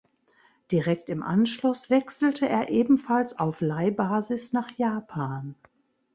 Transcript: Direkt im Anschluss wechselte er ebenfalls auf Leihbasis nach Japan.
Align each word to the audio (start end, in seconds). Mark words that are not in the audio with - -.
Direkt 0.71 1.09
im 1.09 1.21
Anschluss 1.21 1.91
wechselte 1.91 2.49
er 2.49 2.69
ebenfalls 2.69 3.37
auf 3.37 3.61
Leihbasis 3.61 4.51
nach 4.51 4.71
Japan. 4.71 5.53